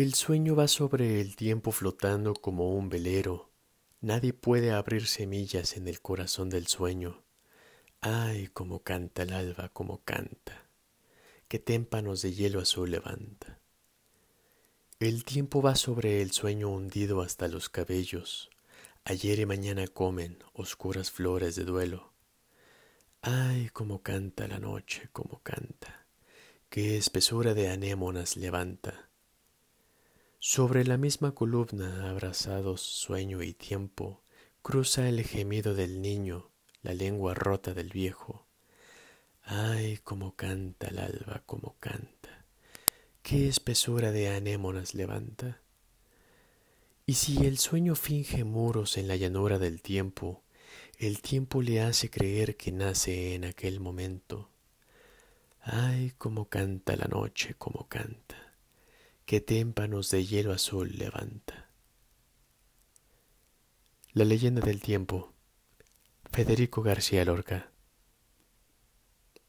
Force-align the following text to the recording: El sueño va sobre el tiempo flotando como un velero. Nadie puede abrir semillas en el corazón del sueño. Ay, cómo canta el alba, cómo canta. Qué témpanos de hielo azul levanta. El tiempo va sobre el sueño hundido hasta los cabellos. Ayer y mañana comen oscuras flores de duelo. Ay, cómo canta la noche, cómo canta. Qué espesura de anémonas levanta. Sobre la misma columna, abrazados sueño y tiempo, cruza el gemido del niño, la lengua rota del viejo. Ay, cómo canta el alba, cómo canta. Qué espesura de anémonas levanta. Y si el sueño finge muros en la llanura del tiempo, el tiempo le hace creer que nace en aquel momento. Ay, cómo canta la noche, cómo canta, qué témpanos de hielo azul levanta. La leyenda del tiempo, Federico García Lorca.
El 0.00 0.14
sueño 0.14 0.54
va 0.54 0.68
sobre 0.68 1.20
el 1.20 1.34
tiempo 1.34 1.72
flotando 1.72 2.32
como 2.32 2.72
un 2.72 2.88
velero. 2.88 3.50
Nadie 4.00 4.32
puede 4.32 4.70
abrir 4.70 5.08
semillas 5.08 5.76
en 5.76 5.88
el 5.88 6.00
corazón 6.00 6.50
del 6.50 6.68
sueño. 6.68 7.24
Ay, 8.00 8.46
cómo 8.52 8.84
canta 8.84 9.24
el 9.24 9.32
alba, 9.32 9.70
cómo 9.70 10.04
canta. 10.04 10.68
Qué 11.48 11.58
témpanos 11.58 12.22
de 12.22 12.32
hielo 12.32 12.60
azul 12.60 12.92
levanta. 12.92 13.58
El 15.00 15.24
tiempo 15.24 15.62
va 15.62 15.74
sobre 15.74 16.22
el 16.22 16.30
sueño 16.30 16.68
hundido 16.68 17.20
hasta 17.20 17.48
los 17.48 17.68
cabellos. 17.68 18.50
Ayer 19.02 19.40
y 19.40 19.46
mañana 19.46 19.88
comen 19.88 20.38
oscuras 20.52 21.10
flores 21.10 21.56
de 21.56 21.64
duelo. 21.64 22.12
Ay, 23.20 23.68
cómo 23.72 24.00
canta 24.04 24.46
la 24.46 24.60
noche, 24.60 25.08
cómo 25.10 25.40
canta. 25.42 26.06
Qué 26.68 26.96
espesura 26.96 27.52
de 27.52 27.68
anémonas 27.68 28.36
levanta. 28.36 29.07
Sobre 30.50 30.82
la 30.86 30.96
misma 30.96 31.32
columna, 31.32 32.08
abrazados 32.08 32.80
sueño 32.80 33.42
y 33.42 33.52
tiempo, 33.52 34.22
cruza 34.62 35.06
el 35.06 35.22
gemido 35.22 35.74
del 35.74 36.00
niño, 36.00 36.50
la 36.80 36.94
lengua 36.94 37.34
rota 37.34 37.74
del 37.74 37.90
viejo. 37.90 38.46
Ay, 39.42 39.98
cómo 40.02 40.36
canta 40.36 40.88
el 40.88 41.00
alba, 41.00 41.42
cómo 41.44 41.76
canta. 41.80 42.46
Qué 43.22 43.46
espesura 43.46 44.10
de 44.10 44.34
anémonas 44.34 44.94
levanta. 44.94 45.60
Y 47.04 47.12
si 47.12 47.44
el 47.44 47.58
sueño 47.58 47.94
finge 47.94 48.44
muros 48.44 48.96
en 48.96 49.06
la 49.06 49.16
llanura 49.16 49.58
del 49.58 49.82
tiempo, 49.82 50.44
el 50.98 51.20
tiempo 51.20 51.60
le 51.60 51.82
hace 51.82 52.08
creer 52.08 52.56
que 52.56 52.72
nace 52.72 53.34
en 53.34 53.44
aquel 53.44 53.80
momento. 53.80 54.48
Ay, 55.60 56.14
cómo 56.16 56.48
canta 56.48 56.96
la 56.96 57.04
noche, 57.04 57.54
cómo 57.58 57.86
canta, 57.86 58.47
qué 59.28 59.42
témpanos 59.42 60.10
de 60.10 60.24
hielo 60.24 60.54
azul 60.54 60.96
levanta. 60.96 61.68
La 64.14 64.24
leyenda 64.24 64.62
del 64.62 64.80
tiempo, 64.80 65.34
Federico 66.32 66.80
García 66.80 67.26
Lorca. 67.26 67.70